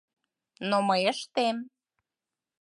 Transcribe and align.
Но 0.69 0.77
мый 0.87 1.03
ыштем. 1.13 1.57